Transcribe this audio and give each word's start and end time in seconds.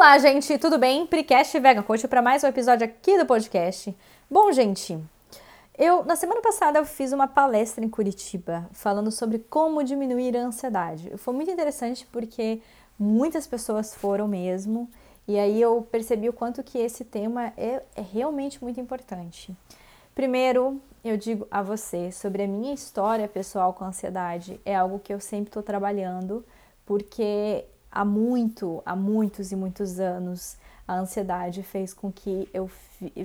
Olá, 0.00 0.16
gente, 0.16 0.56
tudo 0.58 0.78
bem? 0.78 1.04
Precast 1.08 1.58
Vegan 1.58 1.82
Coach 1.82 2.06
para 2.06 2.22
mais 2.22 2.44
um 2.44 2.46
episódio 2.46 2.84
aqui 2.84 3.18
do 3.18 3.26
podcast. 3.26 3.92
Bom, 4.30 4.52
gente, 4.52 4.96
eu 5.76 6.04
na 6.04 6.14
semana 6.14 6.40
passada 6.40 6.78
eu 6.78 6.84
fiz 6.84 7.12
uma 7.12 7.26
palestra 7.26 7.84
em 7.84 7.88
Curitiba 7.88 8.70
falando 8.70 9.10
sobre 9.10 9.40
como 9.40 9.82
diminuir 9.82 10.36
a 10.36 10.42
ansiedade. 10.42 11.10
Foi 11.16 11.34
muito 11.34 11.50
interessante 11.50 12.06
porque 12.12 12.62
muitas 12.96 13.44
pessoas 13.48 13.92
foram 13.92 14.28
mesmo 14.28 14.88
e 15.26 15.36
aí 15.36 15.60
eu 15.60 15.82
percebi 15.90 16.28
o 16.28 16.32
quanto 16.32 16.62
que 16.62 16.78
esse 16.78 17.04
tema 17.04 17.52
é, 17.56 17.82
é 17.96 18.00
realmente 18.00 18.62
muito 18.62 18.80
importante. 18.80 19.52
Primeiro, 20.14 20.80
eu 21.04 21.16
digo 21.16 21.44
a 21.50 21.60
você 21.60 22.12
sobre 22.12 22.44
a 22.44 22.46
minha 22.46 22.72
história 22.72 23.26
pessoal 23.26 23.72
com 23.72 23.84
ansiedade. 23.84 24.60
É 24.64 24.76
algo 24.76 25.00
que 25.00 25.12
eu 25.12 25.18
sempre 25.18 25.48
estou 25.48 25.62
trabalhando 25.62 26.46
porque 26.86 27.64
há 27.90 28.04
muito, 28.04 28.82
há 28.84 28.94
muitos 28.94 29.52
e 29.52 29.56
muitos 29.56 29.98
anos, 29.98 30.56
a 30.86 30.98
ansiedade 30.98 31.62
fez 31.62 31.92
com 31.92 32.10
que 32.10 32.48
eu 32.52 32.70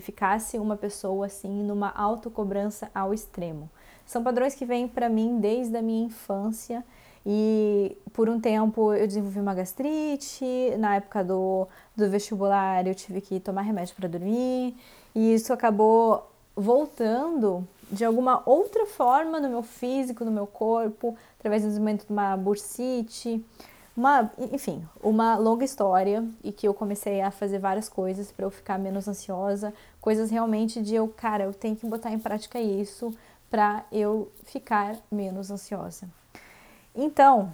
ficasse 0.01 0.57
uma 0.57 0.75
pessoa 0.75 1.27
assim 1.27 1.63
numa 1.63 1.89
autocobrança 1.91 2.91
ao 2.93 3.13
extremo. 3.13 3.69
São 4.05 4.21
padrões 4.21 4.53
que 4.53 4.65
vêm 4.65 4.87
para 4.87 5.07
mim 5.07 5.39
desde 5.39 5.77
a 5.77 5.81
minha 5.81 6.05
infância 6.05 6.83
e 7.25 7.97
por 8.11 8.27
um 8.27 8.39
tempo 8.39 8.93
eu 8.93 9.07
desenvolvi 9.07 9.39
uma 9.39 9.53
gastrite, 9.53 10.45
na 10.77 10.95
época 10.95 11.23
do, 11.23 11.67
do 11.95 12.09
vestibular 12.09 12.85
eu 12.85 12.93
tive 12.93 13.21
que 13.21 13.39
tomar 13.39 13.61
remédio 13.61 13.95
para 13.95 14.09
dormir 14.09 14.75
e 15.15 15.33
isso 15.33 15.53
acabou 15.53 16.29
voltando 16.55 17.65
de 17.89 18.03
alguma 18.03 18.43
outra 18.45 18.85
forma 18.85 19.39
no 19.39 19.49
meu 19.49 19.63
físico, 19.63 20.25
no 20.25 20.31
meu 20.31 20.47
corpo, 20.47 21.15
através 21.39 21.61
do 21.61 21.67
desenvolvimento 21.67 22.05
de 22.05 22.11
uma 22.11 22.35
bursite, 22.35 23.43
uma, 23.95 24.31
enfim, 24.51 24.83
uma 25.01 25.35
longa 25.35 25.63
história 25.63 26.27
e 26.43 26.51
que 26.51 26.67
eu 26.67 26.73
comecei 26.73 27.21
a 27.21 27.29
fazer 27.29 27.59
várias 27.59 27.87
coisas 27.87 28.31
para 28.31 28.45
eu 28.45 28.49
ficar 28.49 28.79
menos 28.79 29.07
ansiosa, 29.07 29.73
coisas 30.01 30.31
realmente 30.31 30.81
de 30.81 30.95
eu, 30.95 31.07
cara, 31.07 31.43
eu 31.43 31.53
tenho 31.53 31.75
que 31.75 31.85
botar 31.85 32.11
em 32.11 32.19
prática 32.19 32.59
isso 32.59 33.13
para 33.49 33.85
eu 33.91 34.31
ficar 34.45 34.97
menos 35.11 35.51
ansiosa. 35.51 36.09
Então, 36.95 37.53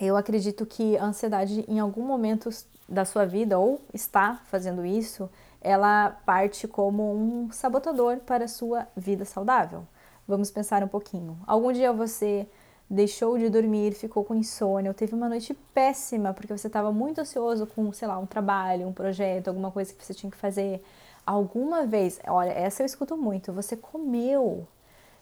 eu 0.00 0.16
acredito 0.16 0.64
que 0.64 0.96
a 0.96 1.04
ansiedade 1.04 1.64
em 1.68 1.78
algum 1.78 2.02
momento 2.02 2.48
da 2.88 3.04
sua 3.04 3.24
vida 3.26 3.58
ou 3.58 3.80
está 3.92 4.40
fazendo 4.46 4.84
isso, 4.84 5.30
ela 5.60 6.10
parte 6.26 6.66
como 6.66 7.14
um 7.14 7.50
sabotador 7.50 8.18
para 8.18 8.44
a 8.44 8.48
sua 8.48 8.86
vida 8.96 9.24
saudável. 9.24 9.86
Vamos 10.26 10.50
pensar 10.50 10.82
um 10.82 10.88
pouquinho. 10.88 11.38
Algum 11.46 11.72
dia 11.72 11.92
você 11.92 12.46
deixou 12.88 13.38
de 13.38 13.48
dormir, 13.48 13.94
ficou 13.94 14.24
com 14.24 14.34
insônia, 14.34 14.90
ou 14.90 14.94
teve 14.94 15.14
uma 15.14 15.28
noite 15.28 15.54
péssima 15.72 16.34
porque 16.34 16.56
você 16.56 16.66
estava 16.66 16.92
muito 16.92 17.20
ansioso 17.20 17.66
com, 17.66 17.92
sei 17.92 18.06
lá, 18.06 18.18
um 18.18 18.26
trabalho, 18.26 18.86
um 18.86 18.92
projeto, 18.92 19.48
alguma 19.48 19.70
coisa 19.70 19.92
que 19.92 20.04
você 20.04 20.14
tinha 20.14 20.30
que 20.30 20.36
fazer. 20.36 20.82
Alguma 21.26 21.86
vez, 21.86 22.20
olha, 22.28 22.50
essa 22.50 22.82
eu 22.82 22.86
escuto 22.86 23.16
muito, 23.16 23.52
você 23.52 23.76
comeu, 23.76 24.66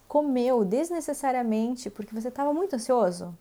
comeu 0.08 0.64
desnecessariamente 0.64 1.88
porque 1.88 2.14
você 2.14 2.28
estava 2.28 2.52
muito 2.52 2.74
ansioso. 2.74 3.34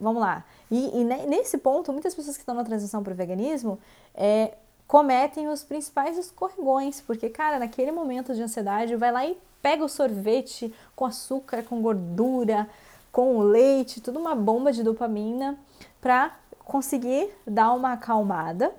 Vamos 0.00 0.20
lá. 0.20 0.44
E, 0.70 1.00
e, 1.00 1.04
nesse 1.04 1.58
ponto, 1.58 1.92
muitas 1.92 2.14
pessoas 2.14 2.36
que 2.36 2.42
estão 2.42 2.54
na 2.54 2.64
transição 2.64 3.02
para 3.02 3.12
o 3.12 3.16
veganismo 3.16 3.78
é, 4.14 4.54
cometem 4.86 5.48
os 5.48 5.62
principais 5.62 6.16
escorregões, 6.18 7.00
porque, 7.00 7.28
cara, 7.28 7.58
naquele 7.58 7.92
momento 7.92 8.34
de 8.34 8.42
ansiedade, 8.42 8.96
vai 8.96 9.12
lá 9.12 9.26
e 9.26 9.38
pega 9.62 9.84
o 9.84 9.88
sorvete 9.88 10.72
com 10.94 11.04
açúcar, 11.04 11.62
com 11.62 11.82
gordura, 11.82 12.68
com 13.12 13.36
o 13.36 13.42
leite, 13.42 14.00
tudo 14.00 14.18
uma 14.18 14.34
bomba 14.34 14.72
de 14.72 14.82
dopamina 14.82 15.58
para 16.00 16.36
conseguir 16.64 17.30
dar 17.46 17.72
uma 17.72 17.92
acalmada. 17.92 18.72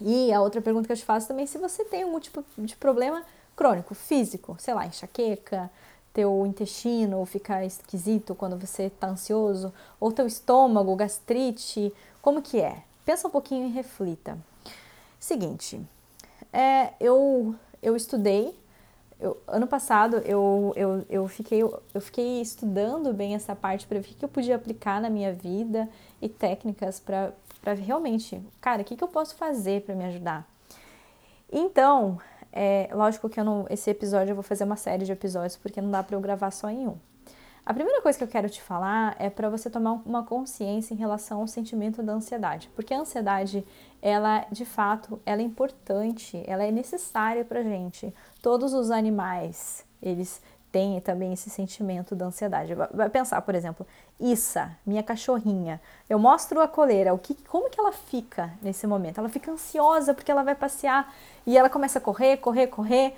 E 0.00 0.32
a 0.32 0.40
outra 0.40 0.60
pergunta 0.60 0.86
que 0.86 0.92
eu 0.92 0.96
te 0.96 1.04
faço 1.04 1.28
também 1.28 1.44
é 1.44 1.46
se 1.46 1.58
você 1.58 1.84
tem 1.84 2.02
algum 2.02 2.18
tipo 2.18 2.44
de 2.58 2.76
problema 2.76 3.24
crônico, 3.54 3.94
físico, 3.94 4.56
sei 4.58 4.74
lá, 4.74 4.86
enxaqueca, 4.86 5.70
teu 6.12 6.44
intestino 6.46 7.24
fica 7.24 7.64
esquisito 7.64 8.34
quando 8.34 8.58
você 8.58 8.84
está 8.84 9.08
ansioso, 9.08 9.72
ou 9.98 10.12
teu 10.12 10.26
estômago, 10.26 10.94
gastrite, 10.94 11.92
como 12.20 12.42
que 12.42 12.60
é? 12.60 12.82
Pensa 13.04 13.28
um 13.28 13.30
pouquinho 13.30 13.66
e 13.66 13.70
reflita. 13.70 14.38
Seguinte, 15.18 15.80
é, 16.52 16.92
eu, 17.00 17.54
eu 17.82 17.96
estudei 17.96 18.54
eu, 19.22 19.40
ano 19.46 19.68
passado 19.68 20.16
eu, 20.24 20.72
eu, 20.74 21.06
eu, 21.08 21.28
fiquei, 21.28 21.62
eu 21.62 22.00
fiquei 22.00 22.42
estudando 22.42 23.14
bem 23.14 23.34
essa 23.34 23.54
parte 23.54 23.86
para 23.86 24.00
ver 24.00 24.10
o 24.10 24.14
que 24.14 24.24
eu 24.24 24.28
podia 24.28 24.56
aplicar 24.56 25.00
na 25.00 25.08
minha 25.08 25.32
vida 25.32 25.88
e 26.20 26.28
técnicas 26.28 26.98
para 26.98 27.32
realmente, 27.74 28.42
cara, 28.60 28.82
o 28.82 28.84
que, 28.84 28.96
que 28.96 29.04
eu 29.04 29.08
posso 29.08 29.36
fazer 29.36 29.82
para 29.82 29.94
me 29.94 30.04
ajudar? 30.06 30.46
Então, 31.50 32.18
é, 32.52 32.90
lógico 32.92 33.28
que 33.28 33.38
eu 33.38 33.44
não, 33.44 33.64
esse 33.70 33.88
episódio 33.88 34.32
eu 34.32 34.34
vou 34.34 34.42
fazer 34.42 34.64
uma 34.64 34.76
série 34.76 35.04
de 35.04 35.12
episódios 35.12 35.56
porque 35.56 35.80
não 35.80 35.90
dá 35.90 36.02
para 36.02 36.16
eu 36.16 36.20
gravar 36.20 36.50
só 36.50 36.68
em 36.68 36.88
um. 36.88 36.96
A 37.64 37.72
primeira 37.72 38.02
coisa 38.02 38.18
que 38.18 38.24
eu 38.24 38.28
quero 38.28 38.50
te 38.50 38.60
falar 38.60 39.14
é 39.20 39.30
para 39.30 39.48
você 39.48 39.70
tomar 39.70 39.92
uma 40.04 40.24
consciência 40.24 40.94
em 40.94 40.96
relação 40.96 41.40
ao 41.40 41.46
sentimento 41.46 42.02
da 42.02 42.12
ansiedade, 42.12 42.68
porque 42.74 42.92
a 42.92 42.98
ansiedade, 42.98 43.64
ela 44.02 44.44
de 44.50 44.64
fato, 44.64 45.22
ela 45.24 45.40
é 45.40 45.44
importante, 45.44 46.42
ela 46.46 46.64
é 46.64 46.72
necessária 46.72 47.44
para 47.44 47.62
gente. 47.62 48.12
Todos 48.42 48.74
os 48.74 48.90
animais, 48.90 49.86
eles 50.02 50.42
têm 50.72 51.00
também 51.00 51.32
esse 51.32 51.48
sentimento 51.48 52.16
da 52.16 52.26
ansiedade. 52.26 52.74
Vai 52.74 53.08
pensar, 53.08 53.40
por 53.42 53.54
exemplo, 53.54 53.86
Issa, 54.20 54.70
minha 54.86 55.02
cachorrinha. 55.02 55.80
Eu 56.08 56.18
mostro 56.18 56.60
a 56.60 56.68
coleira, 56.68 57.12
o 57.12 57.18
que, 57.18 57.34
como 57.48 57.68
que 57.68 57.80
ela 57.80 57.90
fica 57.90 58.52
nesse 58.62 58.86
momento? 58.86 59.18
Ela 59.18 59.28
fica 59.28 59.50
ansiosa 59.50 60.14
porque 60.14 60.30
ela 60.30 60.44
vai 60.44 60.54
passear 60.54 61.12
e 61.44 61.58
ela 61.58 61.68
começa 61.68 61.98
a 61.98 62.02
correr, 62.02 62.36
correr, 62.36 62.68
correr. 62.68 63.16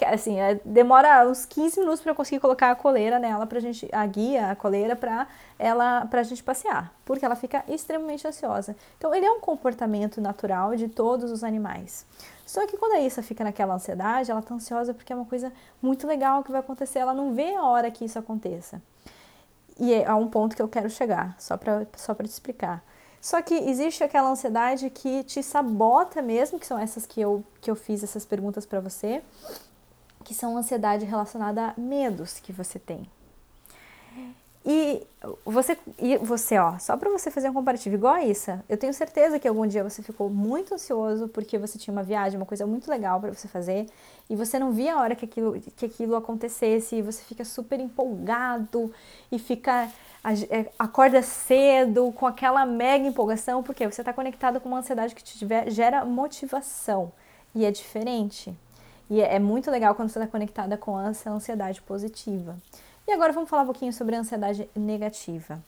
É, 0.00 0.14
assim, 0.14 0.40
é, 0.40 0.58
demora 0.64 1.28
uns 1.28 1.44
15 1.44 1.80
minutos 1.80 2.00
para 2.00 2.12
eu 2.12 2.14
conseguir 2.14 2.40
colocar 2.40 2.70
a 2.70 2.74
coleira 2.74 3.18
nela 3.18 3.46
pra 3.46 3.60
gente, 3.60 3.86
a 3.92 4.06
guia, 4.06 4.50
a 4.50 4.56
coleira 4.56 4.96
para 4.96 5.26
ela 5.58 6.06
pra 6.06 6.22
gente 6.22 6.42
passear, 6.42 6.90
porque 7.04 7.24
ela 7.24 7.36
fica 7.36 7.62
extremamente 7.68 8.26
ansiosa. 8.26 8.74
Então, 8.96 9.14
ele 9.14 9.26
é 9.26 9.30
um 9.30 9.40
comportamento 9.40 10.20
natural 10.20 10.74
de 10.74 10.88
todos 10.88 11.30
os 11.30 11.44
animais. 11.44 12.06
Só 12.46 12.66
que 12.66 12.76
quando 12.76 12.92
a 12.92 13.00
Issa 13.00 13.22
fica 13.22 13.44
naquela 13.44 13.74
ansiedade, 13.74 14.30
ela 14.30 14.40
tá 14.40 14.54
ansiosa 14.54 14.94
porque 14.94 15.12
é 15.12 15.16
uma 15.16 15.26
coisa 15.26 15.52
muito 15.82 16.06
legal 16.06 16.42
que 16.42 16.50
vai 16.52 16.60
acontecer, 16.60 17.00
ela 17.00 17.12
não 17.12 17.34
vê 17.34 17.54
a 17.54 17.62
hora 17.64 17.90
que 17.90 18.04
isso 18.04 18.18
aconteça. 18.18 18.80
E 19.78 19.92
é 19.92 20.14
um 20.14 20.28
ponto 20.28 20.56
que 20.56 20.62
eu 20.62 20.68
quero 20.68 20.88
chegar, 20.88 21.36
só 21.38 21.56
para 21.56 21.86
só 21.96 22.14
te 22.14 22.24
explicar. 22.24 22.82
Só 23.20 23.42
que 23.42 23.54
existe 23.54 24.04
aquela 24.04 24.30
ansiedade 24.30 24.88
que 24.88 25.24
te 25.24 25.42
sabota 25.42 26.22
mesmo, 26.22 26.58
que 26.58 26.66
são 26.66 26.78
essas 26.78 27.04
que 27.04 27.20
eu, 27.20 27.44
que 27.60 27.70
eu 27.70 27.74
fiz 27.74 28.02
essas 28.02 28.24
perguntas 28.24 28.64
para 28.64 28.80
você, 28.80 29.22
que 30.24 30.32
são 30.32 30.56
ansiedade 30.56 31.04
relacionada 31.04 31.68
a 31.68 31.80
medos 31.80 32.38
que 32.40 32.52
você 32.52 32.78
tem. 32.78 33.08
E 34.68 35.06
você, 35.44 35.78
e 35.96 36.16
você, 36.16 36.58
ó, 36.58 36.76
só 36.80 36.96
para 36.96 37.08
você 37.08 37.30
fazer 37.30 37.48
um 37.48 37.54
comparativo 37.54 37.94
igual 37.94 38.14
a 38.14 38.24
isso, 38.24 38.50
eu 38.68 38.76
tenho 38.76 38.92
certeza 38.92 39.38
que 39.38 39.46
algum 39.46 39.64
dia 39.64 39.84
você 39.84 40.02
ficou 40.02 40.28
muito 40.28 40.74
ansioso 40.74 41.28
porque 41.28 41.56
você 41.56 41.78
tinha 41.78 41.92
uma 41.92 42.02
viagem, 42.02 42.36
uma 42.36 42.44
coisa 42.44 42.66
muito 42.66 42.90
legal 42.90 43.20
para 43.20 43.32
você 43.32 43.46
fazer, 43.46 43.86
e 44.28 44.34
você 44.34 44.58
não 44.58 44.72
via 44.72 44.96
a 44.96 45.00
hora 45.00 45.14
que 45.14 45.24
aquilo, 45.24 45.60
que 45.76 45.86
aquilo 45.86 46.16
acontecesse, 46.16 46.96
e 46.96 47.02
você 47.02 47.22
fica 47.22 47.44
super 47.44 47.78
empolgado 47.78 48.92
e 49.30 49.38
fica 49.38 49.88
é, 50.50 50.66
acorda 50.76 51.22
cedo 51.22 52.10
com 52.10 52.26
aquela 52.26 52.66
mega 52.66 53.06
empolgação, 53.06 53.62
porque 53.62 53.88
você 53.88 54.00
está 54.02 54.12
conectado 54.12 54.60
com 54.60 54.68
uma 54.68 54.78
ansiedade 54.78 55.14
que 55.14 55.22
te 55.22 55.46
gera 55.68 56.04
motivação 56.04 57.12
e 57.54 57.64
é 57.64 57.70
diferente. 57.70 58.52
E 59.08 59.20
é, 59.20 59.36
é 59.36 59.38
muito 59.38 59.70
legal 59.70 59.94
quando 59.94 60.08
você 60.08 60.18
está 60.18 60.28
conectada 60.28 60.76
com 60.76 61.00
essa 61.00 61.30
ansiedade 61.30 61.80
positiva. 61.82 62.56
E 63.06 63.12
agora 63.12 63.32
vamos 63.32 63.48
falar 63.48 63.62
um 63.62 63.66
pouquinho 63.66 63.92
sobre 63.92 64.16
a 64.16 64.18
ansiedade 64.18 64.68
negativa. 64.74 65.62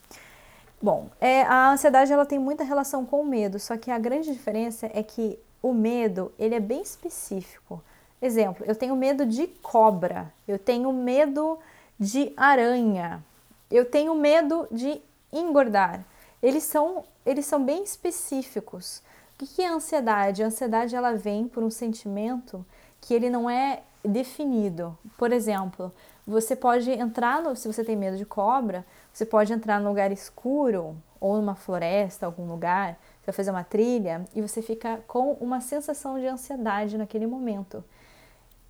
Bom, 0.83 1.09
é, 1.21 1.43
a 1.43 1.71
ansiedade 1.71 2.13
ela 2.13 2.27
tem 2.27 2.39
muita 2.39 2.65
relação 2.65 3.07
com 3.07 3.21
o 3.21 3.27
medo, 3.27 3.59
só 3.59 3.77
que 3.77 3.91
a 3.91 3.99
grande 3.99 4.33
diferença 4.33 4.91
é 4.93 5.03
que 5.03 5.39
o 5.63 5.73
medo 5.73 6.33
ele 6.39 6.55
é 6.55 6.61
bem 6.61 6.83
específico. 6.83 7.83
Exemplo, 8.21 8.65
eu 8.67 8.75
tenho 8.75 8.97
medo 8.97 9.25
de 9.25 9.47
cobra, 9.47 10.33
eu 10.47 10.59
tenho 10.59 10.93
medo 10.93 11.59
de 11.99 12.33
aranha, 12.37 13.25
eu 13.71 13.85
tenho 13.85 14.15
medo 14.15 14.67
de 14.71 15.01
engordar. 15.33 16.05
Eles 16.43 16.65
são, 16.65 17.05
eles 17.25 17.47
são 17.47 17.65
bem 17.65 17.83
específicos. 17.85 19.03
O 19.41 19.47
que 19.47 19.63
é 19.63 19.69
ansiedade? 19.69 20.43
A 20.43 20.47
ansiedade 20.47 20.97
ela 20.97 21.13
vem 21.13 21.47
por 21.47 21.63
um 21.63 21.71
sentimento 21.71 22.65
que 23.01 23.15
ele 23.15 23.31
não 23.31 23.49
é 23.49 23.83
definido. 24.05 24.97
Por 25.17 25.33
exemplo, 25.33 25.93
você 26.29 26.55
pode 26.55 26.91
entrar 26.91 27.43
no, 27.43 27.57
se 27.57 27.67
você 27.67 27.83
tem 27.83 27.97
medo 27.97 28.19
de 28.19 28.27
cobra, 28.27 28.85
você 29.11 29.25
pode 29.25 29.51
entrar 29.51 29.81
num 29.81 29.89
lugar 29.89 30.13
escuro 30.13 30.95
ou 31.19 31.37
numa 31.37 31.55
floresta, 31.55 32.27
algum 32.27 32.47
lugar, 32.47 32.99
você 33.21 33.27
vai 33.27 33.35
fazer 33.35 33.51
uma 33.51 33.65
trilha 33.65 34.25
e 34.35 34.43
você 34.43 34.61
fica 34.61 35.01
com 35.09 35.33
uma 35.41 35.63
sensação 35.63 36.19
de 36.21 36.27
ansiedade 36.27 36.99
naquele 36.99 37.27
momento. 37.27 37.83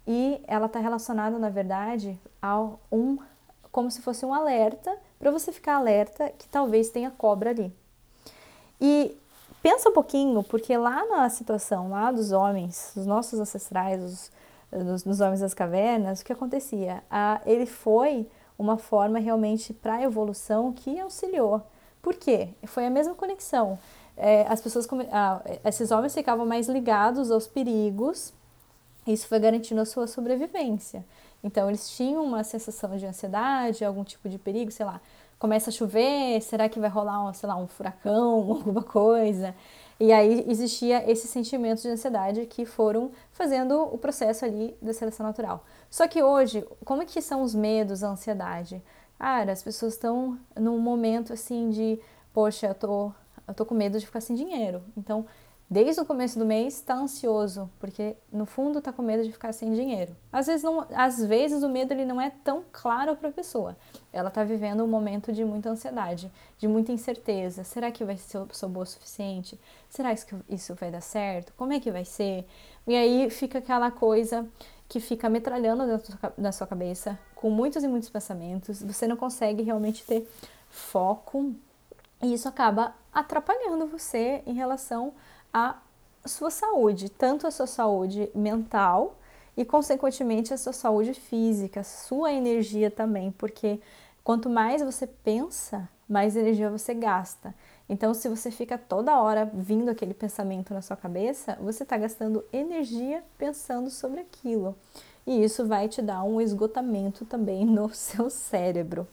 E 0.06 0.40
ela 0.46 0.66
está 0.66 0.78
relacionada, 0.78 1.36
na 1.36 1.50
verdade, 1.50 2.18
a 2.40 2.60
um 2.92 3.18
como 3.72 3.90
se 3.90 4.00
fosse 4.00 4.24
um 4.24 4.32
alerta 4.32 4.96
para 5.18 5.30
você 5.30 5.52
ficar 5.52 5.74
alerta 5.74 6.30
que 6.38 6.48
talvez 6.48 6.88
tenha 6.90 7.10
cobra 7.10 7.50
ali. 7.50 7.74
E 8.80 9.18
pensa 9.60 9.90
um 9.90 9.92
pouquinho, 9.92 10.42
porque 10.44 10.76
lá 10.76 11.04
na 11.06 11.28
situação 11.28 11.90
lá 11.90 12.12
dos 12.12 12.30
homens, 12.30 12.92
os 12.96 13.04
nossos 13.04 13.38
ancestrais, 13.40 14.02
os, 14.02 14.30
nos, 14.70 15.04
nos 15.04 15.20
homens 15.20 15.40
das 15.40 15.54
cavernas, 15.54 16.20
o 16.20 16.24
que 16.24 16.32
acontecia? 16.32 17.02
Ah, 17.10 17.40
ele 17.46 17.66
foi 17.66 18.26
uma 18.58 18.76
forma 18.76 19.18
realmente 19.18 19.72
para 19.72 19.94
a 19.94 20.02
evolução 20.02 20.72
que 20.72 20.98
auxiliou. 20.98 21.62
Por 22.02 22.14
quê? 22.14 22.50
Foi 22.64 22.86
a 22.86 22.90
mesma 22.90 23.14
conexão. 23.14 23.78
É, 24.16 24.46
as 24.48 24.60
pessoas, 24.60 24.86
ah, 25.12 25.40
esses 25.64 25.90
homens 25.90 26.12
ficavam 26.12 26.44
mais 26.44 26.68
ligados 26.68 27.30
aos 27.30 27.46
perigos, 27.46 28.32
isso 29.06 29.26
foi 29.28 29.38
garantindo 29.38 29.80
a 29.80 29.84
sua 29.84 30.06
sobrevivência. 30.06 31.04
Então, 31.42 31.68
eles 31.68 31.88
tinham 31.90 32.24
uma 32.24 32.42
sensação 32.42 32.96
de 32.96 33.06
ansiedade, 33.06 33.84
algum 33.84 34.02
tipo 34.02 34.28
de 34.28 34.38
perigo, 34.38 34.72
sei 34.72 34.84
lá, 34.84 35.00
começa 35.38 35.70
a 35.70 35.72
chover, 35.72 36.42
será 36.42 36.68
que 36.68 36.80
vai 36.80 36.90
rolar, 36.90 37.32
sei 37.32 37.48
lá, 37.48 37.56
um 37.56 37.68
furacão, 37.68 38.50
alguma 38.50 38.82
coisa? 38.82 39.54
E 40.00 40.12
aí 40.12 40.44
existia 40.48 41.10
esses 41.10 41.28
sentimentos 41.28 41.82
de 41.82 41.88
ansiedade 41.88 42.46
que 42.46 42.64
foram 42.64 43.10
fazendo 43.32 43.82
o 43.82 43.98
processo 43.98 44.44
ali 44.44 44.76
da 44.80 44.92
seleção 44.92 45.26
natural. 45.26 45.64
Só 45.90 46.06
que 46.06 46.22
hoje, 46.22 46.64
como 46.84 47.02
é 47.02 47.04
que 47.04 47.20
são 47.20 47.42
os 47.42 47.54
medos, 47.54 48.04
a 48.04 48.10
ansiedade? 48.10 48.80
Cara, 49.18 49.50
as 49.50 49.62
pessoas 49.62 49.94
estão 49.94 50.38
num 50.54 50.78
momento 50.78 51.32
assim 51.32 51.68
de, 51.70 51.98
poxa, 52.32 52.68
eu 52.68 52.74
tô, 52.74 53.12
eu 53.48 53.54
tô 53.54 53.66
com 53.66 53.74
medo 53.74 53.98
de 53.98 54.06
ficar 54.06 54.20
sem 54.20 54.36
dinheiro. 54.36 54.80
Então, 54.96 55.26
desde 55.70 56.00
o 56.00 56.04
começo 56.04 56.38
do 56.38 56.46
mês 56.46 56.74
está 56.74 56.94
ansioso, 56.94 57.70
porque 57.78 58.16
no 58.32 58.46
fundo 58.46 58.78
está 58.78 58.92
com 58.92 59.02
medo 59.02 59.22
de 59.22 59.30
ficar 59.30 59.52
sem 59.52 59.72
dinheiro. 59.72 60.16
Às 60.32 60.46
vezes, 60.46 60.62
não, 60.62 60.86
às 60.94 61.22
vezes 61.22 61.62
o 61.62 61.68
medo 61.68 61.92
ele 61.92 62.04
não 62.04 62.20
é 62.20 62.30
tão 62.30 62.64
claro 62.72 63.14
para 63.16 63.28
a 63.28 63.32
pessoa. 63.32 63.76
Ela 64.12 64.28
está 64.28 64.42
vivendo 64.44 64.82
um 64.82 64.86
momento 64.86 65.32
de 65.32 65.44
muita 65.44 65.68
ansiedade, 65.68 66.32
de 66.58 66.66
muita 66.66 66.90
incerteza. 66.90 67.64
Será 67.64 67.90
que 67.90 68.04
vai 68.04 68.16
ser 68.16 68.46
sou 68.52 68.68
boa 68.68 68.84
o 68.84 68.86
suficiente? 68.86 69.60
Será 69.90 70.14
que 70.14 70.34
isso 70.48 70.74
vai 70.74 70.90
dar 70.90 71.02
certo? 71.02 71.52
Como 71.56 71.72
é 71.72 71.80
que 71.80 71.90
vai 71.90 72.04
ser? 72.04 72.46
E 72.86 72.96
aí 72.96 73.28
fica 73.28 73.58
aquela 73.58 73.90
coisa 73.90 74.48
que 74.88 75.00
fica 75.00 75.28
metralhando 75.28 75.82
na 76.38 76.50
sua 76.50 76.66
cabeça, 76.66 77.18
com 77.34 77.50
muitos 77.50 77.84
e 77.84 77.88
muitos 77.88 78.08
pensamentos. 78.08 78.82
Você 78.82 79.06
não 79.06 79.16
consegue 79.16 79.62
realmente 79.62 80.02
ter 80.04 80.26
foco 80.70 81.54
e 82.22 82.32
isso 82.32 82.48
acaba 82.48 82.94
atrapalhando 83.12 83.86
você 83.86 84.42
em 84.46 84.54
relação 84.54 85.12
a 85.52 85.76
sua 86.24 86.50
saúde, 86.50 87.08
tanto 87.08 87.46
a 87.46 87.50
sua 87.50 87.66
saúde 87.66 88.30
mental 88.34 89.16
e, 89.56 89.64
consequentemente, 89.64 90.52
a 90.52 90.58
sua 90.58 90.72
saúde 90.72 91.14
física, 91.14 91.82
sua 91.82 92.32
energia 92.32 92.90
também, 92.90 93.30
porque 93.32 93.80
quanto 94.22 94.48
mais 94.48 94.82
você 94.82 95.06
pensa, 95.06 95.88
mais 96.08 96.36
energia 96.36 96.70
você 96.70 96.94
gasta. 96.94 97.54
Então, 97.88 98.12
se 98.12 98.28
você 98.28 98.50
fica 98.50 98.76
toda 98.76 99.20
hora 99.20 99.50
vindo 99.52 99.88
aquele 99.88 100.12
pensamento 100.12 100.74
na 100.74 100.82
sua 100.82 100.96
cabeça, 100.96 101.56
você 101.60 101.82
está 101.82 101.96
gastando 101.96 102.44
energia 102.52 103.22
pensando 103.38 103.88
sobre 103.90 104.20
aquilo. 104.20 104.76
E 105.26 105.42
isso 105.42 105.66
vai 105.66 105.88
te 105.88 106.00
dar 106.02 106.22
um 106.22 106.40
esgotamento 106.40 107.24
também 107.24 107.64
no 107.66 107.92
seu 107.94 108.30
cérebro. 108.30 109.08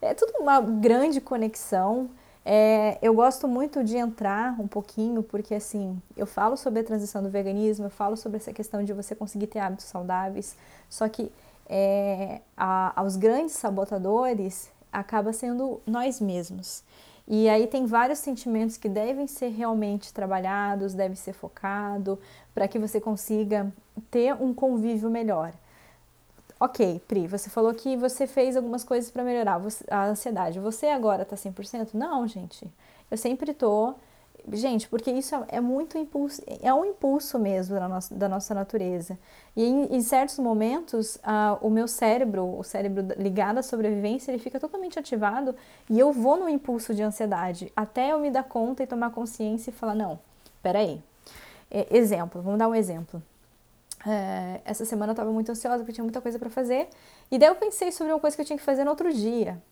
É 0.00 0.14
tudo 0.14 0.32
uma 0.40 0.60
grande 0.60 1.20
conexão 1.20 2.10
é, 2.44 2.98
eu 3.00 3.14
gosto 3.14 3.46
muito 3.46 3.84
de 3.84 3.96
entrar 3.96 4.60
um 4.60 4.66
pouquinho, 4.66 5.22
porque 5.22 5.54
assim, 5.54 6.00
eu 6.16 6.26
falo 6.26 6.56
sobre 6.56 6.80
a 6.80 6.84
transição 6.84 7.22
do 7.22 7.30
veganismo, 7.30 7.86
eu 7.86 7.90
falo 7.90 8.16
sobre 8.16 8.38
essa 8.38 8.52
questão 8.52 8.82
de 8.82 8.92
você 8.92 9.14
conseguir 9.14 9.46
ter 9.46 9.60
hábitos 9.60 9.86
saudáveis, 9.86 10.56
só 10.88 11.08
que 11.08 11.30
é, 11.68 12.40
a, 12.56 13.00
aos 13.00 13.16
grandes 13.16 13.54
sabotadores 13.54 14.70
acaba 14.92 15.32
sendo 15.32 15.80
nós 15.86 16.20
mesmos. 16.20 16.82
E 17.26 17.48
aí 17.48 17.68
tem 17.68 17.86
vários 17.86 18.18
sentimentos 18.18 18.76
que 18.76 18.88
devem 18.88 19.28
ser 19.28 19.48
realmente 19.48 20.12
trabalhados, 20.12 20.92
deve 20.92 21.14
ser 21.14 21.32
focado, 21.32 22.18
para 22.52 22.66
que 22.66 22.78
você 22.78 23.00
consiga 23.00 23.72
ter 24.10 24.34
um 24.34 24.52
convívio 24.52 25.08
melhor. 25.08 25.52
Ok, 26.64 27.02
Pri, 27.08 27.26
você 27.26 27.50
falou 27.50 27.74
que 27.74 27.96
você 27.96 28.24
fez 28.24 28.56
algumas 28.56 28.84
coisas 28.84 29.10
para 29.10 29.24
melhorar 29.24 29.60
a 29.90 30.04
ansiedade. 30.06 30.60
Você 30.60 30.86
agora 30.86 31.24
tá 31.24 31.34
100%? 31.34 31.88
Não, 31.92 32.24
gente. 32.28 32.64
Eu 33.10 33.16
sempre 33.16 33.52
tô. 33.52 33.94
Gente, 34.48 34.88
porque 34.88 35.10
isso 35.10 35.34
é 35.48 35.60
muito 35.60 35.98
impulso, 35.98 36.40
é 36.62 36.72
um 36.72 36.84
impulso 36.84 37.36
mesmo 37.36 37.74
da 37.74 37.88
nossa, 37.88 38.14
da 38.14 38.28
nossa 38.28 38.54
natureza. 38.54 39.18
E 39.56 39.64
em, 39.64 39.96
em 39.96 40.00
certos 40.02 40.38
momentos, 40.38 41.18
o 41.60 41.68
meu 41.68 41.88
cérebro, 41.88 42.56
o 42.56 42.62
cérebro 42.62 43.08
ligado 43.20 43.58
à 43.58 43.62
sobrevivência, 43.62 44.30
ele 44.30 44.38
fica 44.40 44.60
totalmente 44.60 45.00
ativado 45.00 45.56
e 45.90 45.98
eu 45.98 46.12
vou 46.12 46.36
no 46.36 46.48
impulso 46.48 46.94
de 46.94 47.02
ansiedade, 47.02 47.72
até 47.74 48.12
eu 48.12 48.20
me 48.20 48.30
dar 48.30 48.44
conta 48.44 48.84
e 48.84 48.86
tomar 48.86 49.10
consciência 49.10 49.70
e 49.70 49.72
falar: 49.72 49.96
não, 49.96 50.16
peraí. 50.62 51.02
É, 51.68 51.88
exemplo, 51.90 52.40
vamos 52.40 52.60
dar 52.60 52.68
um 52.68 52.74
exemplo. 52.74 53.20
É, 54.06 54.60
essa 54.64 54.84
semana 54.84 55.10
eu 55.10 55.14
estava 55.14 55.30
muito 55.30 55.50
ansiosa 55.50 55.78
porque 55.78 55.92
tinha 55.92 56.04
muita 56.04 56.20
coisa 56.20 56.38
para 56.38 56.50
fazer. 56.50 56.88
E 57.30 57.38
daí 57.38 57.48
eu 57.48 57.54
pensei 57.54 57.92
sobre 57.92 58.12
uma 58.12 58.20
coisa 58.20 58.36
que 58.36 58.42
eu 58.42 58.46
tinha 58.46 58.58
que 58.58 58.64
fazer 58.64 58.84
no 58.84 58.90
outro 58.90 59.12
dia. 59.12 59.62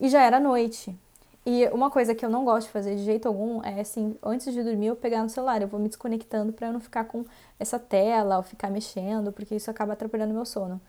E 0.00 0.08
já 0.08 0.22
era 0.22 0.38
noite. 0.38 0.96
E 1.44 1.66
uma 1.68 1.90
coisa 1.90 2.14
que 2.14 2.24
eu 2.24 2.28
não 2.30 2.44
gosto 2.44 2.66
de 2.66 2.72
fazer 2.72 2.96
de 2.96 3.02
jeito 3.02 3.26
algum 3.26 3.64
é 3.64 3.80
assim, 3.80 4.16
antes 4.22 4.52
de 4.52 4.62
dormir 4.62 4.88
eu 4.88 4.96
pegar 4.96 5.22
no 5.22 5.28
celular, 5.30 5.62
eu 5.62 5.68
vou 5.68 5.80
me 5.80 5.88
desconectando 5.88 6.52
para 6.52 6.68
eu 6.68 6.72
não 6.72 6.80
ficar 6.80 7.04
com 7.04 7.24
essa 7.58 7.78
tela 7.78 8.36
ou 8.36 8.42
ficar 8.42 8.70
mexendo, 8.70 9.32
porque 9.32 9.54
isso 9.54 9.70
acaba 9.70 9.94
atrapalhando 9.94 10.34
meu 10.34 10.44
sono. 10.44 10.80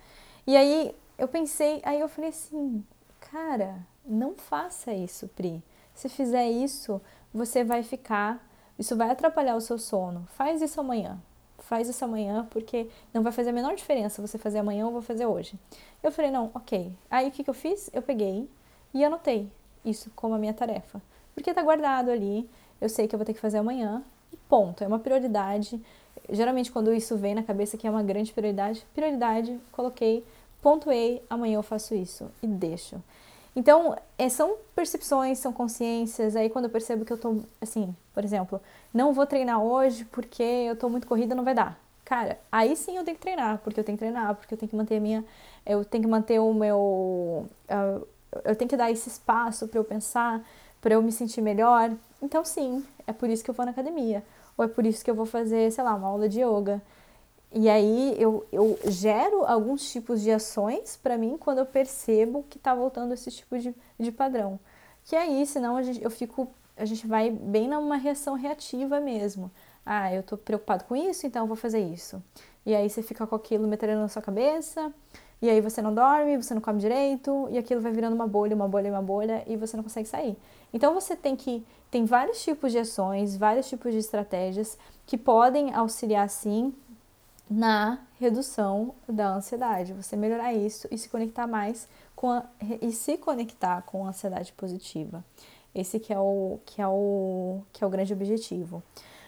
E 0.45 0.57
aí 0.57 0.93
eu 1.17 1.27
pensei, 1.27 1.81
aí 1.85 1.99
eu 1.99 2.09
falei 2.09 2.31
assim, 2.31 2.83
cara, 3.31 3.75
não 4.05 4.35
faça 4.35 4.93
isso, 4.93 5.27
Pri. 5.29 5.63
Se 5.93 6.09
fizer 6.09 6.49
isso, 6.49 7.01
você 7.33 7.63
vai 7.63 7.81
ficar, 7.81 8.45
isso 8.77 8.95
vai 8.97 9.09
atrapalhar 9.09 9.55
o 9.55 9.61
seu 9.61 9.77
sono. 9.77 10.27
Faz 10.35 10.61
isso 10.61 10.79
amanhã 10.81 11.17
faz 11.71 11.88
isso 11.88 12.03
amanhã, 12.03 12.45
porque 12.50 12.89
não 13.13 13.23
vai 13.23 13.31
fazer 13.31 13.51
a 13.51 13.53
menor 13.53 13.73
diferença 13.75 14.21
você 14.21 14.38
fazer 14.38 14.59
amanhã 14.59 14.85
ou 14.85 14.91
vou 14.91 15.01
fazer 15.01 15.25
hoje. 15.25 15.57
Eu 16.03 16.12
falei, 16.12 16.29
não, 16.29 16.51
ok. 16.53 16.91
Aí 17.09 17.29
o 17.29 17.31
que, 17.31 17.45
que 17.45 17.50
eu 17.50 17.53
fiz? 17.53 17.89
Eu 17.94 18.01
peguei 18.01 18.50
e 18.94 19.06
anotei 19.06 19.50
isso 19.85 20.12
como 20.13 20.35
a 20.35 20.38
minha 20.38 20.53
tarefa. 20.53 21.01
Porque 21.33 21.53
tá 21.53 21.63
guardado 21.63 22.12
ali, 22.12 22.50
eu 22.81 22.89
sei 22.89 23.07
que 23.07 23.15
eu 23.15 23.18
vou 23.18 23.25
ter 23.25 23.33
que 23.33 23.39
fazer 23.39 23.59
amanhã, 23.59 24.03
e 24.33 24.38
ponto. 24.50 24.83
É 24.83 24.88
uma 24.88 25.00
prioridade. 25.00 25.81
Geralmente, 26.29 26.69
quando 26.69 26.94
isso 26.94 27.15
vem 27.15 27.33
na 27.35 27.41
cabeça 27.41 27.77
que 27.77 27.88
é 27.88 27.89
uma 27.89 28.03
grande 28.03 28.33
prioridade, 28.33 28.85
prioridade, 28.94 29.57
coloquei, 29.71 30.25
pontuei, 30.62 31.23
amanhã 31.29 31.56
eu 31.56 31.63
faço 31.63 31.95
isso 31.95 32.29
e 32.44 32.47
deixo. 32.47 33.01
Então, 33.56 33.98
é, 34.18 34.30
são 34.30 34.56
percepções, 34.75 35.39
são 35.39 35.51
consciências. 35.51 36.36
Aí, 36.36 36.50
quando 36.50 36.65
eu 36.65 36.71
percebo 36.71 37.03
que 37.03 37.12
eu 37.12 37.18
tô, 37.18 37.42
assim, 37.59 37.95
por 38.13 38.24
exemplo, 38.24 38.62
não 38.94 39.13
vou 39.13 39.25
treinar 39.25 39.62
hoje 39.62 40.06
porque 40.06 40.44
eu 40.44 40.75
tô 40.75 40.89
muito 40.89 41.07
corrida, 41.07 41.35
não 41.35 41.44
vai 41.44 41.54
dar. 41.54 41.78
Cara, 42.06 42.40
aí 42.52 42.75
sim 42.75 42.97
eu 42.97 43.06
tenho 43.06 43.16
que 43.16 43.21
treinar, 43.21 43.59
porque 43.59 43.80
eu 43.80 43.83
tenho 43.83 43.97
que 43.97 44.04
treinar, 44.04 44.35
porque 44.35 44.54
eu 44.54 44.57
tenho 44.57 44.69
que 44.69 44.75
manter 44.75 44.97
a 44.97 44.99
minha. 44.99 45.25
Eu 45.66 45.85
tenho 45.85 46.04
que 46.04 46.09
manter 46.09 46.40
o 46.40 46.54
meu. 46.54 47.47
Uh, 47.69 48.07
eu 48.44 48.56
tenho 48.56 48.69
que 48.69 48.78
dar 48.78 48.92
esse 48.92 49.09
espaço 49.09 49.68
para 49.68 49.80
eu 49.80 49.83
pensar, 49.83 50.42
para 50.81 50.94
eu 50.94 51.02
me 51.02 51.11
sentir 51.11 51.42
melhor. 51.42 51.92
Então, 52.21 52.44
sim, 52.44 52.85
é 53.07 53.14
por 53.14 53.30
isso 53.30 53.44
que 53.44 53.49
eu 53.49 53.54
vou 53.56 53.66
na 53.66 53.71
academia. 53.71 54.23
Ou 54.57 54.66
é 54.66 54.68
por 54.68 54.85
isso 54.85 55.04
que 55.04 55.09
eu 55.11 55.16
vou 55.16 55.25
fazer, 55.25 55.71
sei 55.71 55.83
lá, 55.83 55.95
uma 55.95 56.07
aula 56.07 56.28
de 56.28 56.42
yoga. 56.42 56.81
E 57.53 57.69
aí 57.69 58.15
eu, 58.17 58.45
eu 58.51 58.79
gero 58.85 59.43
alguns 59.45 59.91
tipos 59.91 60.21
de 60.21 60.31
ações 60.31 60.95
para 60.95 61.17
mim 61.17 61.37
quando 61.37 61.57
eu 61.57 61.65
percebo 61.65 62.45
que 62.49 62.57
está 62.57 62.73
voltando 62.73 63.13
esse 63.13 63.29
tipo 63.29 63.59
de, 63.59 63.75
de 63.99 64.11
padrão. 64.11 64.57
Que 65.03 65.15
aí, 65.15 65.45
senão 65.45 65.75
a 65.75 65.83
gente, 65.83 66.01
eu 66.01 66.09
fico, 66.09 66.47
a 66.77 66.85
gente 66.85 67.05
vai 67.05 67.29
bem 67.29 67.67
numa 67.67 67.97
reação 67.97 68.35
reativa 68.35 69.01
mesmo. 69.01 69.51
Ah, 69.85 70.13
eu 70.13 70.21
estou 70.21 70.37
preocupado 70.37 70.85
com 70.85 70.95
isso, 70.95 71.27
então 71.27 71.43
eu 71.43 71.47
vou 71.47 71.57
fazer 71.57 71.79
isso. 71.79 72.23
E 72.65 72.73
aí 72.73 72.89
você 72.89 73.01
fica 73.01 73.27
com 73.27 73.35
aquilo 73.35 73.67
metendo 73.67 73.99
na 73.99 74.07
sua 74.07 74.21
cabeça, 74.21 74.93
e 75.41 75.49
aí 75.49 75.59
você 75.59 75.81
não 75.81 75.93
dorme, 75.93 76.37
você 76.37 76.53
não 76.53 76.61
come 76.61 76.79
direito, 76.79 77.47
e 77.51 77.57
aquilo 77.57 77.81
vai 77.81 77.91
virando 77.91 78.13
uma 78.13 78.27
bolha, 78.27 78.55
uma 78.55 78.67
bolha, 78.67 78.91
uma 78.91 79.01
bolha, 79.01 79.43
e 79.47 79.57
você 79.57 79.75
não 79.75 79.83
consegue 79.83 80.07
sair. 80.07 80.37
Então 80.71 80.93
você 80.93 81.15
tem 81.15 81.35
que 81.35 81.65
tem 81.89 82.05
vários 82.05 82.41
tipos 82.41 82.71
de 82.71 82.77
ações, 82.77 83.35
vários 83.35 83.67
tipos 83.67 83.91
de 83.91 83.97
estratégias 83.97 84.77
que 85.05 85.17
podem 85.17 85.73
auxiliar 85.73 86.29
sim 86.29 86.73
na 87.51 87.99
redução 88.17 88.95
da 89.09 89.35
ansiedade. 89.35 89.91
Você 89.91 90.15
melhorar 90.15 90.53
isso 90.53 90.87
e 90.89 90.97
se 90.97 91.09
conectar 91.09 91.45
mais 91.45 91.85
com 92.15 92.31
a, 92.31 92.45
e 92.81 92.93
se 92.93 93.17
conectar 93.17 93.81
com 93.81 94.05
a 94.05 94.09
ansiedade 94.09 94.53
positiva. 94.53 95.21
Esse 95.75 95.99
que 95.99 96.13
é 96.13 96.19
o 96.19 96.59
que 96.65 96.81
é 96.81 96.87
o 96.87 97.61
que 97.73 97.83
é 97.83 97.87
o 97.87 97.89
grande 97.89 98.13
objetivo. 98.13 98.81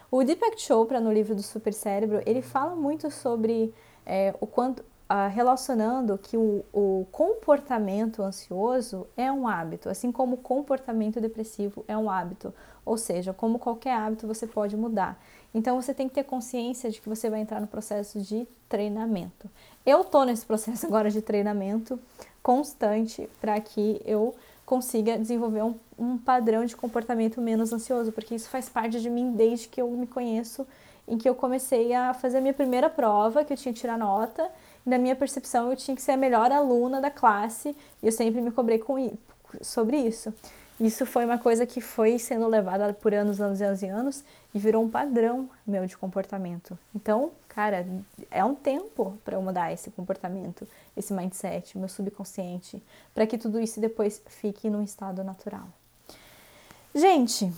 O 0.09 0.23
Deepak 0.23 0.61
Chopra 0.61 1.01
no 1.01 1.11
livro 1.11 1.35
do 1.35 1.43
Super 1.43 1.73
Cérebro 1.73 2.21
ele 2.25 2.41
fala 2.41 2.75
muito 2.75 3.11
sobre 3.11 3.73
é, 4.05 4.33
o 4.39 4.47
quanto 4.47 4.85
relacionando 5.31 6.17
que 6.17 6.37
o, 6.37 6.63
o, 6.73 7.05
comportamento 7.11 8.23
ansioso 8.23 9.05
é 9.15 9.31
um 9.31 9.47
hábito, 9.47 9.89
assim 9.89 10.11
como 10.11 10.35
o 10.35 10.37
comportamento 10.37 11.21
depressivo 11.21 11.83
é 11.87 11.97
um 11.97 12.09
hábito, 12.09 12.53
ou 12.85 12.97
seja, 12.97 13.33
como 13.33 13.59
qualquer 13.59 13.95
hábito 13.95 14.27
você 14.27 14.47
pode 14.47 14.75
mudar. 14.75 15.21
Então 15.53 15.79
você 15.79 15.93
tem 15.93 16.07
que 16.07 16.15
ter 16.15 16.23
consciência 16.23 16.89
de 16.89 16.99
que 16.99 17.07
você 17.07 17.29
vai 17.29 17.41
entrar 17.41 17.61
no 17.61 17.67
processo 17.67 18.19
de 18.21 18.47
treinamento. 18.67 19.49
Eu 19.85 20.01
estou 20.01 20.25
nesse 20.25 20.45
processo 20.45 20.85
agora 20.87 21.11
de 21.11 21.21
treinamento 21.21 21.99
constante 22.41 23.29
para 23.39 23.59
que 23.59 24.01
eu 24.05 24.33
consiga 24.65 25.17
desenvolver 25.19 25.63
um, 25.63 25.75
um 25.99 26.17
padrão 26.17 26.65
de 26.65 26.75
comportamento 26.75 27.39
menos 27.41 27.71
ansioso, 27.71 28.11
porque 28.11 28.33
isso 28.33 28.49
faz 28.49 28.69
parte 28.69 28.99
de 28.99 29.09
mim 29.09 29.33
desde 29.33 29.67
que 29.67 29.81
eu 29.81 29.89
me 29.91 30.07
conheço, 30.07 30.65
em 31.07 31.17
que 31.17 31.27
eu 31.27 31.35
comecei 31.35 31.93
a 31.93 32.13
fazer 32.13 32.37
a 32.37 32.41
minha 32.41 32.53
primeira 32.53 32.89
prova, 32.89 33.43
que 33.43 33.53
eu 33.53 33.57
tinha 33.57 33.73
que 33.73 33.79
tirar 33.79 33.97
nota, 33.97 34.49
e 34.85 34.89
na 34.89 34.97
minha 34.97 35.15
percepção 35.15 35.69
eu 35.69 35.75
tinha 35.75 35.95
que 35.95 36.01
ser 36.01 36.13
a 36.13 36.17
melhor 36.17 36.51
aluna 36.51 37.01
da 37.01 37.11
classe, 37.11 37.75
e 38.01 38.05
eu 38.05 38.11
sempre 38.11 38.41
me 38.41 38.51
cobrei 38.51 38.79
com, 38.79 39.11
sobre 39.61 39.97
isso. 39.97 40.33
Isso 40.79 41.05
foi 41.05 41.23
uma 41.23 41.37
coisa 41.37 41.65
que 41.65 41.79
foi 41.79 42.17
sendo 42.17 42.47
levada 42.47 42.93
por 42.93 43.13
anos, 43.13 43.39
anos 43.39 43.61
e 43.61 43.63
anos 43.63 43.81
e 43.83 43.87
anos 43.87 44.23
e 44.53 44.59
virou 44.59 44.83
um 44.83 44.89
padrão 44.89 45.49
meu 45.65 45.85
de 45.85 45.95
comportamento. 45.95 46.77
Então, 46.95 47.31
cara, 47.47 47.85
é 48.31 48.43
um 48.43 48.55
tempo 48.55 49.17
para 49.23 49.35
eu 49.35 49.41
mudar 49.41 49.71
esse 49.71 49.91
comportamento, 49.91 50.67
esse 50.97 51.13
mindset, 51.13 51.77
meu 51.77 51.87
subconsciente, 51.87 52.81
para 53.13 53.27
que 53.27 53.37
tudo 53.37 53.59
isso 53.59 53.79
depois 53.79 54.21
fique 54.27 54.69
num 54.69 54.83
estado 54.83 55.23
natural. 55.23 55.67
Gente, 56.93 57.51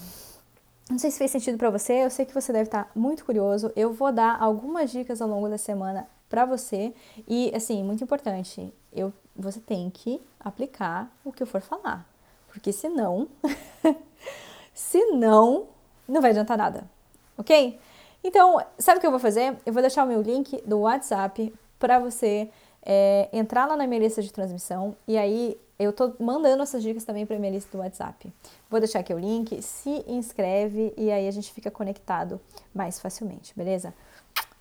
não 0.90 1.00
sei 1.00 1.12
se 1.12 1.18
fez 1.18 1.32
sentido 1.32 1.58
para 1.58 1.70
você, 1.70 2.06
eu 2.06 2.10
sei 2.10 2.26
que 2.26 2.34
você 2.34 2.54
deve 2.54 2.66
estar 2.66 2.92
muito 2.96 3.26
curioso. 3.26 3.72
Eu 3.76 3.94
vou 3.94 4.12
dar 4.12 4.38
algumas 4.40 4.92
dicas 4.92 5.22
ao 5.22 5.28
longo 5.28 5.50
da 5.50 5.58
semana 5.58 6.08
para 6.30 6.46
você 6.46 6.94
e 7.28 7.52
assim, 7.56 7.84
muito 7.84 8.04
importante, 8.04 8.74
eu 8.92 9.14
você 9.36 9.60
tem 9.60 9.90
que 9.90 10.22
aplicar 10.40 11.12
o 11.24 11.32
que 11.32 11.44
eu 11.44 11.48
for 11.48 11.60
falar 11.62 12.08
porque 12.56 12.72
senão, 12.72 13.28
senão, 14.74 15.68
não 16.08 16.22
vai 16.22 16.32
adiantar 16.32 16.58
nada, 16.58 16.90
ok? 17.38 17.78
Então, 18.24 18.62
sabe 18.80 18.98
o 18.98 19.02
que 19.02 19.06
eu 19.06 19.12
vou 19.12 19.20
fazer? 19.20 19.58
Eu 19.66 19.74
vou 19.74 19.82
deixar 19.82 20.06
o 20.06 20.08
meu 20.08 20.22
link 20.22 20.64
do 20.66 20.80
WhatsApp 20.80 21.54
para 21.78 22.00
você 22.00 22.50
é, 22.86 23.30
entrar 23.34 23.66
lá 23.66 23.76
na 23.76 23.88
minha 23.88 24.00
lista 24.00 24.22
de 24.22 24.32
transmissão 24.32 24.96
e 25.08 25.18
aí 25.18 25.58
eu 25.78 25.92
tô 25.92 26.14
mandando 26.20 26.64
essas 26.64 26.82
dicas 26.82 27.04
também 27.04 27.26
para 27.26 27.38
minha 27.38 27.52
lista 27.52 27.76
do 27.76 27.82
WhatsApp. 27.82 28.32
Vou 28.70 28.80
deixar 28.80 29.00
aqui 29.00 29.14
o 29.14 29.20
link, 29.20 29.62
se 29.62 30.04
inscreve 30.08 30.94
e 30.96 31.12
aí 31.12 31.28
a 31.28 31.32
gente 31.32 31.52
fica 31.52 31.70
conectado 31.70 32.40
mais 32.74 33.00
facilmente, 33.00 33.54
beleza? 33.56 33.94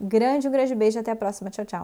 Grande, 0.00 0.48
um 0.48 0.50
grande 0.50 0.74
beijo, 0.74 0.98
até 0.98 1.12
a 1.12 1.16
próxima. 1.16 1.50
Tchau, 1.50 1.64
tchau. 1.64 1.72